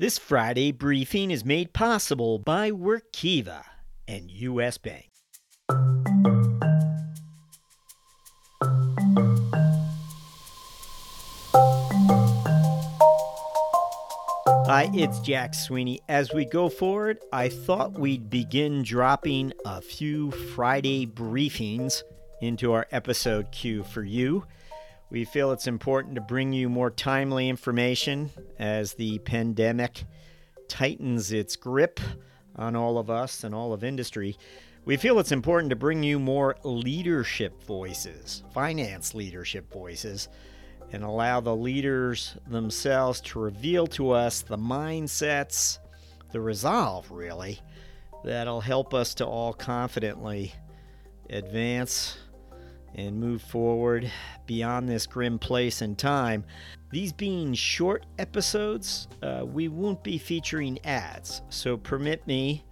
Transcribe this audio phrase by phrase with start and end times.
[0.00, 3.64] This Friday briefing is made possible by Workiva
[4.08, 4.78] and U.S.
[4.78, 5.10] Bank.
[14.64, 16.00] Hi, it's Jack Sweeney.
[16.08, 22.04] As we go forward, I thought we'd begin dropping a few Friday briefings
[22.40, 24.46] into our episode queue for you.
[25.10, 28.30] We feel it's important to bring you more timely information
[28.60, 30.04] as the pandemic
[30.68, 31.98] tightens its grip
[32.54, 34.36] on all of us and all of industry.
[34.84, 40.28] We feel it's important to bring you more leadership voices, finance leadership voices,
[40.92, 45.78] and allow the leaders themselves to reveal to us the mindsets,
[46.30, 47.58] the resolve, really,
[48.22, 50.54] that'll help us to all confidently
[51.28, 52.16] advance
[52.94, 54.10] and move forward
[54.46, 56.44] beyond this grim place and time.
[56.90, 62.64] These being short episodes, uh, we won't be featuring ads, so permit me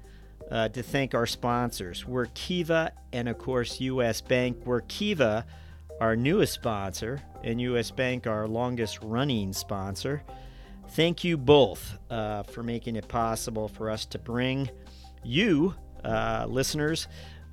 [0.50, 4.20] uh, to thank our sponsors, Workiva and, of course, U.S.
[4.20, 4.64] Bank.
[4.64, 5.44] Workiva,
[6.00, 7.90] our newest sponsor, and U.S.
[7.90, 10.22] Bank, our longest running sponsor.
[10.90, 14.70] Thank you both uh, for making it possible for us to bring
[15.22, 15.74] you,
[16.04, 17.08] uh, listeners,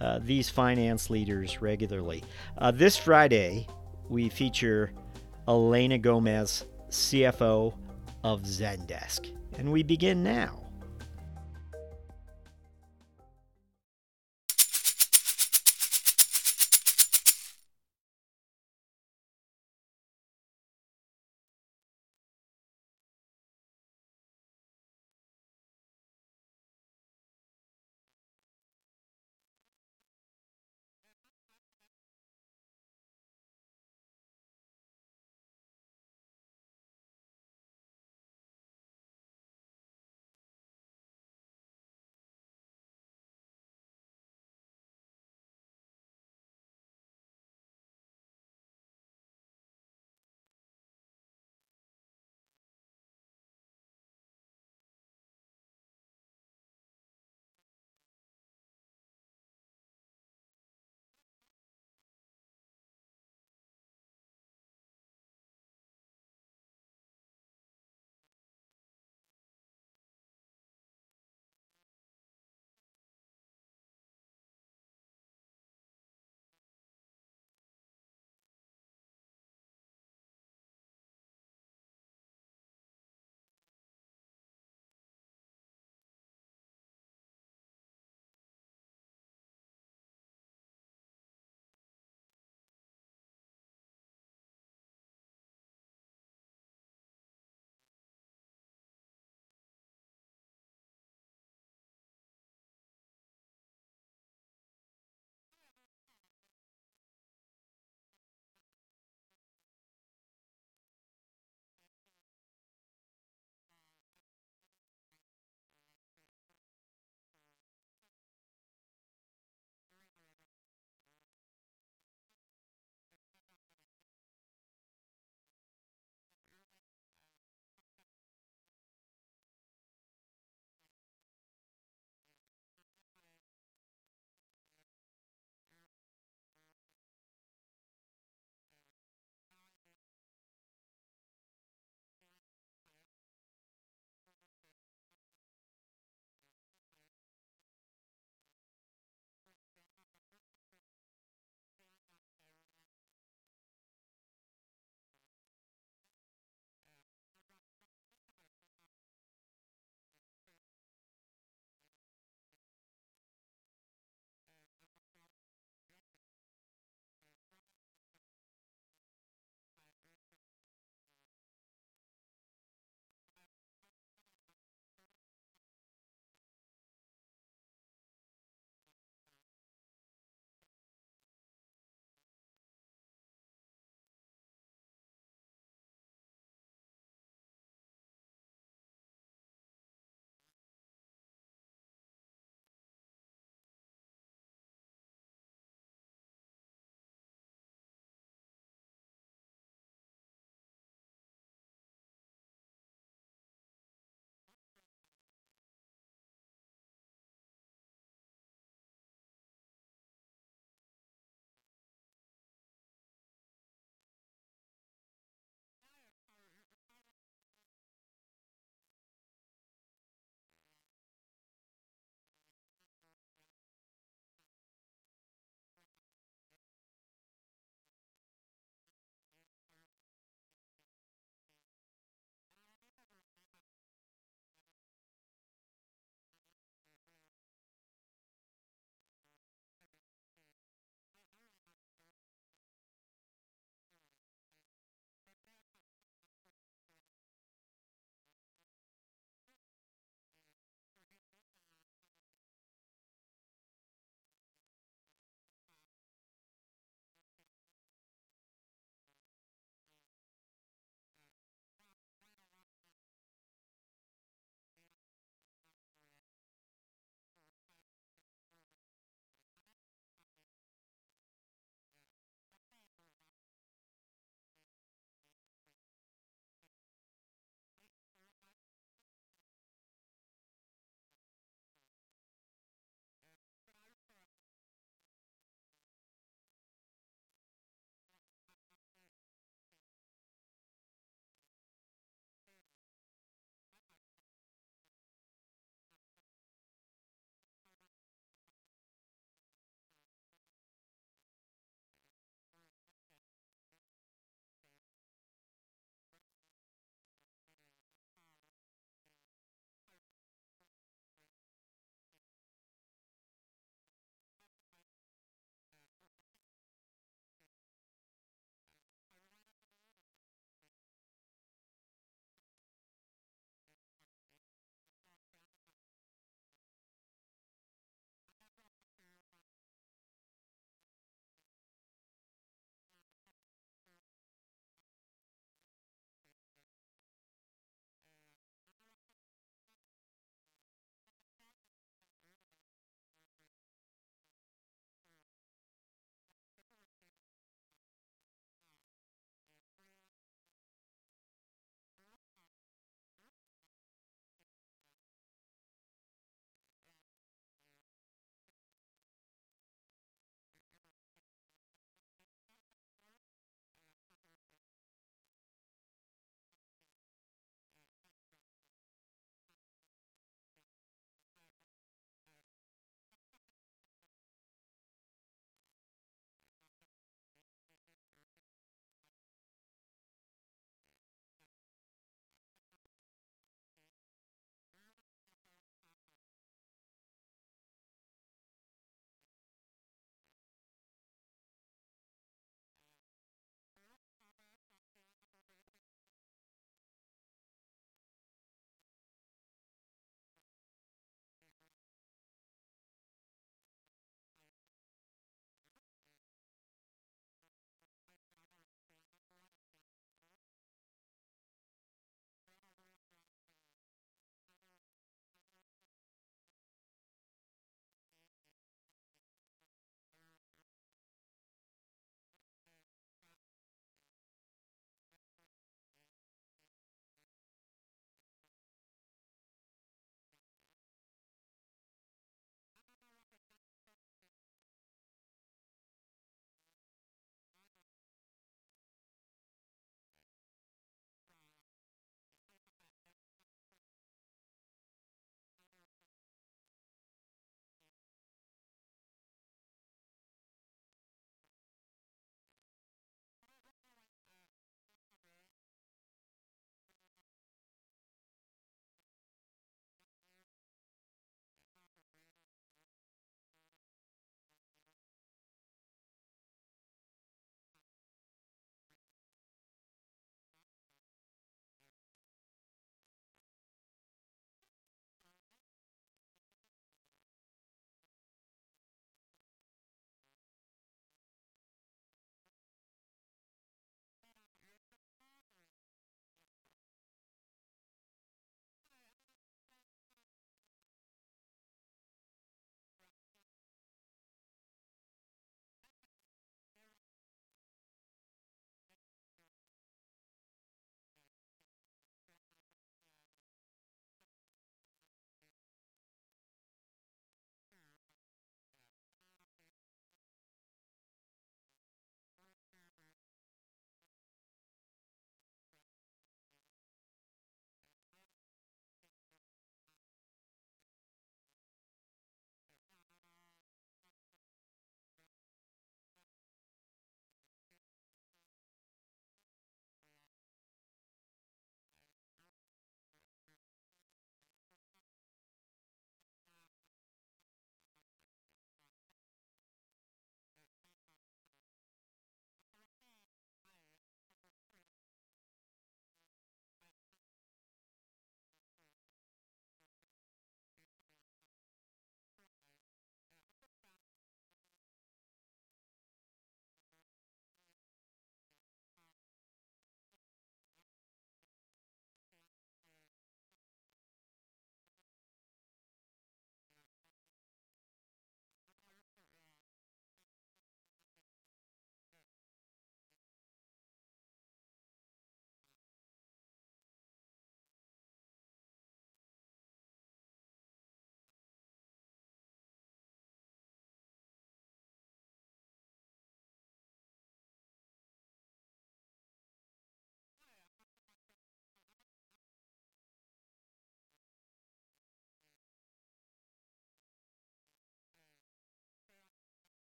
[0.00, 2.22] uh, these finance leaders regularly.
[2.58, 3.66] Uh, this Friday,
[4.08, 4.92] we feature
[5.48, 7.74] Elena Gomez, CFO
[8.24, 9.34] of Zendesk.
[9.58, 10.59] And we begin now.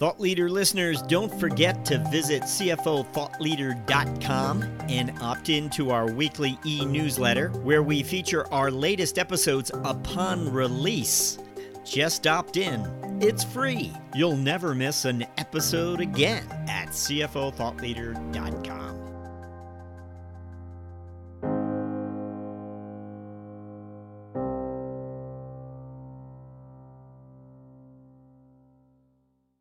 [0.00, 6.86] Thought Leader listeners, don't forget to visit CFOThoughtLeader.com and opt in to our weekly e
[6.86, 11.38] newsletter where we feature our latest episodes upon release.
[11.84, 12.80] Just opt in.
[13.20, 13.92] It's free.
[14.14, 18.59] You'll never miss an episode again at CFOThoughtLeader.com.